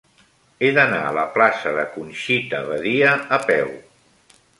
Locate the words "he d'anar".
0.61-1.01